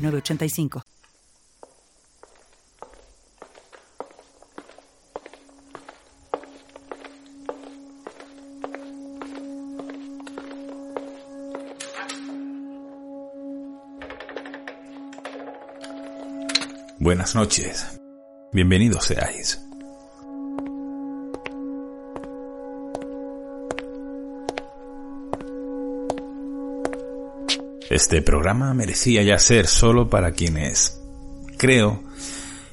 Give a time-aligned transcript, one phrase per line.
[0.00, 0.82] 985.
[16.98, 17.98] Buenas noches.
[18.52, 19.69] Bienvenidos seáis.
[27.90, 31.00] Este programa merecía ya ser solo para quienes,
[31.56, 32.00] creo,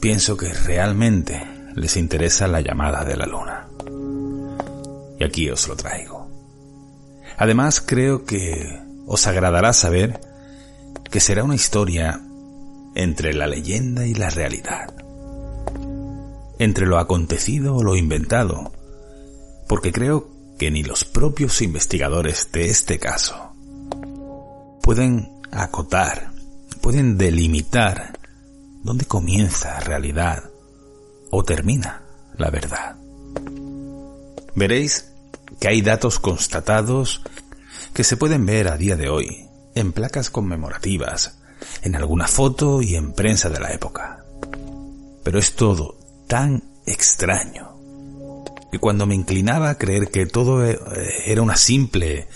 [0.00, 1.42] pienso que realmente
[1.74, 3.68] les interesa la llamada de la luna.
[5.18, 6.28] Y aquí os lo traigo.
[7.38, 10.20] Además, creo que os agradará saber
[11.10, 12.20] que será una historia
[12.94, 14.92] entre la leyenda y la realidad.
[16.58, 18.72] Entre lo acontecido o lo inventado.
[19.68, 20.28] Porque creo
[20.58, 23.47] que ni los propios investigadores de este caso
[24.88, 26.30] pueden acotar,
[26.80, 28.18] pueden delimitar
[28.82, 30.44] dónde comienza realidad
[31.30, 32.04] o termina
[32.38, 32.96] la verdad.
[34.54, 35.12] Veréis
[35.60, 37.20] que hay datos constatados
[37.92, 41.36] que se pueden ver a día de hoy en placas conmemorativas,
[41.82, 44.24] en alguna foto y en prensa de la época.
[45.22, 47.76] Pero es todo tan extraño
[48.72, 50.78] que cuando me inclinaba a creer que todo eh,
[51.26, 52.26] era una simple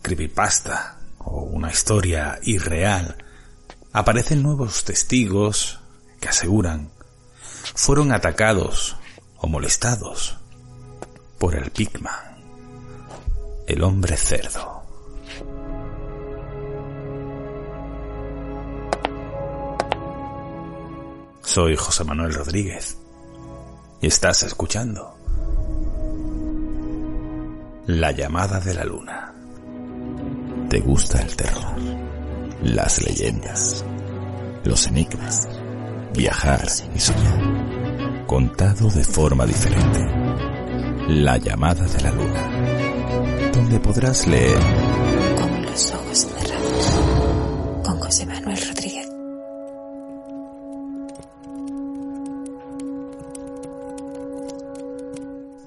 [0.00, 3.16] creepypasta o una historia irreal,
[3.92, 5.80] aparecen nuevos testigos
[6.20, 6.90] que aseguran
[7.74, 8.96] fueron atacados
[9.38, 10.38] o molestados
[11.38, 12.36] por el Pigman,
[13.66, 14.80] el hombre cerdo.
[21.42, 22.96] Soy José Manuel Rodríguez
[24.00, 25.16] y estás escuchando
[27.86, 29.39] La llamada de la luna.
[30.70, 31.74] ¿Te gusta el terror?
[32.62, 33.84] Las leyendas,
[34.62, 35.48] los enigmas,
[36.14, 36.64] viajar
[36.94, 38.24] y soñar.
[38.28, 39.98] Contado de forma diferente.
[41.08, 43.50] La llamada de la luna.
[43.52, 44.60] Donde podrás leer.
[45.36, 47.82] Con los ojos cerrados.
[47.84, 49.08] Con José Manuel Rodríguez.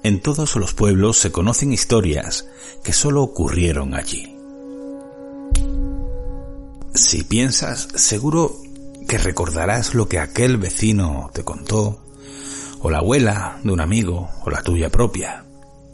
[0.02, 2.48] En todos los pueblos se conocen historias
[2.82, 4.33] que solo ocurrieron allí.
[6.94, 8.56] Si piensas, seguro
[9.08, 12.00] que recordarás lo que aquel vecino te contó,
[12.80, 15.44] o la abuela de un amigo, o la tuya propia,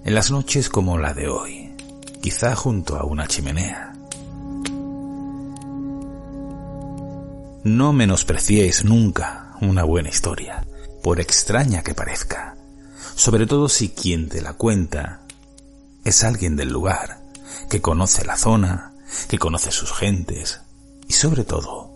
[0.05, 1.75] en las noches como la de hoy,
[2.21, 3.95] quizá junto a una chimenea.
[7.65, 10.67] No menospreciéis nunca una buena historia,
[11.03, 12.57] por extraña que parezca,
[13.15, 15.23] sobre todo si quien te la cuenta
[16.05, 17.23] es alguien del lugar,
[17.71, 18.93] que conoce la zona,
[19.29, 20.61] que conoce sus gentes,
[21.11, 21.91] y sobre todo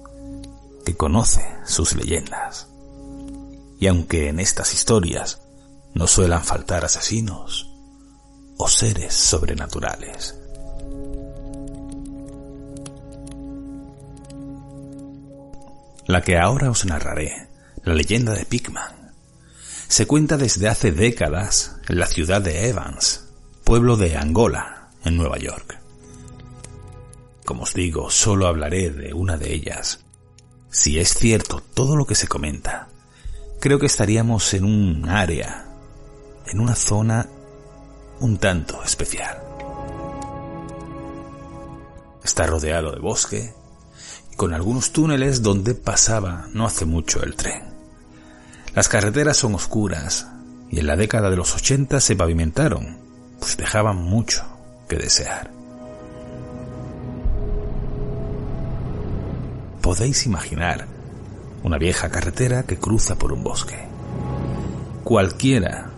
[0.85, 2.67] que conoce sus leyendas.
[3.79, 5.41] Y aunque en estas historias
[5.95, 7.71] no suelan faltar asesinos
[8.57, 10.35] o seres sobrenaturales,
[16.07, 17.49] La que ahora os narraré,
[17.85, 19.15] la leyenda de Pigman,
[19.89, 23.27] se cuenta desde hace décadas en la ciudad de Evans,
[23.63, 25.84] pueblo de Angola, en Nueva York.
[27.44, 30.00] Como os digo, solo hablaré de una de ellas.
[30.71, 32.88] Si es cierto todo lo que se comenta,
[33.60, 35.66] creo que estaríamos en un área,
[36.47, 37.28] en una zona
[38.21, 39.43] un tanto especial.
[42.25, 43.54] Está rodeado de bosque,
[44.37, 47.74] con algunos túneles donde pasaba no hace mucho el tren.
[48.74, 50.27] Las carreteras son oscuras
[50.71, 52.98] y en la década de los 80 se pavimentaron,
[53.39, 54.45] pues dejaban mucho
[54.89, 55.53] que desear.
[59.95, 60.89] Podéis imaginar
[61.63, 63.79] una vieja carretera que cruza por un bosque.
[65.05, 65.93] Cualquiera,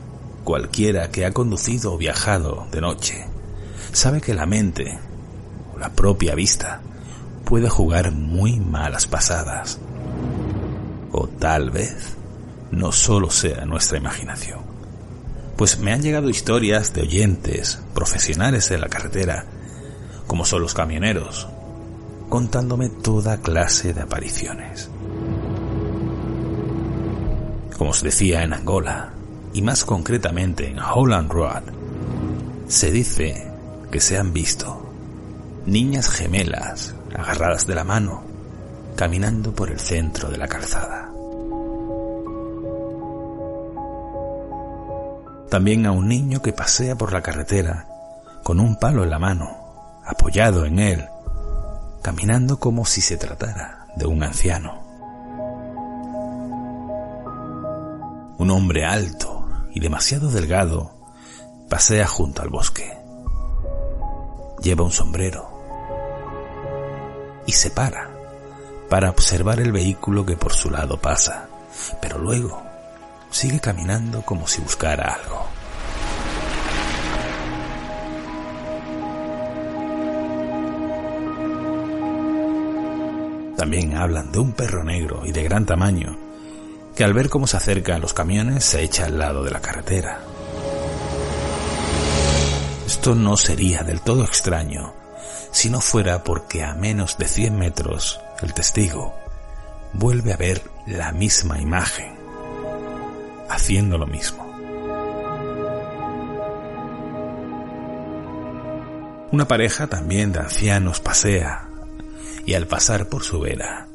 [0.45, 3.27] cualquiera que ha conducido o viajado de noche,
[3.93, 4.99] sabe que la mente
[5.75, 6.83] o la propia vista
[7.47, 9.79] puede jugar muy malas pasadas.
[11.11, 12.19] O tal vez
[12.71, 14.61] no solo sea nuestra imaginación.
[15.57, 19.47] Pues me han llegado historias de oyentes, profesionales de la carretera,
[20.27, 21.49] como son los camioneros,
[22.29, 24.91] contándome toda clase de apariciones.
[27.77, 29.13] Como os decía en Angola,
[29.53, 31.63] y más concretamente en Holland Road,
[32.69, 33.51] se dice
[33.91, 34.83] que se han visto
[35.67, 38.23] niñas gemelas agarradas de la mano
[38.97, 41.11] caminando por el centro de la calzada.
[45.51, 47.87] También a un niño que pasea por la carretera
[48.43, 51.05] con un palo en la mano, apoyado en él,
[52.07, 54.81] caminando como si se tratara de un anciano.
[58.39, 60.95] Un hombre alto y demasiado delgado
[61.69, 62.97] pasea junto al bosque.
[64.63, 65.51] Lleva un sombrero
[67.45, 68.09] y se para
[68.89, 71.49] para observar el vehículo que por su lado pasa,
[72.01, 72.63] pero luego
[73.33, 75.56] sigue caminando como si buscara algo.
[83.67, 86.17] También hablan de un perro negro y de gran tamaño,
[86.95, 89.61] que al ver cómo se acerca a los camiones se echa al lado de la
[89.61, 90.21] carretera.
[92.87, 94.95] Esto no sería del todo extraño
[95.51, 99.17] si no fuera porque a menos de 100 metros el testigo
[99.95, 102.15] vuelve a ver la misma imagen,
[103.51, 104.47] haciendo lo mismo.
[109.33, 111.66] Una pareja también de ancianos pasea
[112.47, 113.89] y al pasar por su vera,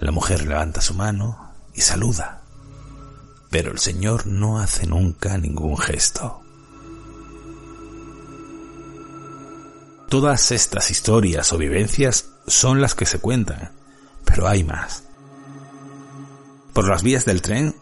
[0.00, 2.42] la mujer levanta su mano y saluda,
[3.50, 6.42] pero el Señor no hace nunca ningún gesto.
[10.08, 13.70] Todas estas historias o vivencias son las que se cuentan,
[14.24, 15.04] pero hay más.
[16.72, 17.76] Por las vías del tren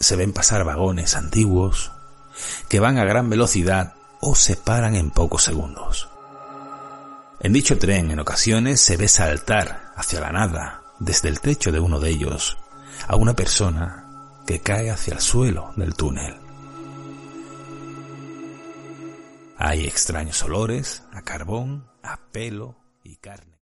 [0.00, 1.92] se ven pasar vagones antiguos
[2.68, 6.08] que van a gran velocidad o se paran en pocos segundos.
[7.44, 11.78] En dicho tren en ocasiones se ve saltar hacia la nada, desde el techo de
[11.78, 12.56] uno de ellos,
[13.06, 16.36] a una persona que cae hacia el suelo del túnel.
[19.58, 23.60] Hay extraños olores a carbón, a pelo y carne.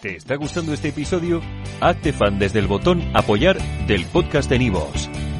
[0.00, 1.42] ¿Te está gustando este episodio?
[1.82, 5.10] Hazte fan desde el botón apoyar del podcast de Nivos.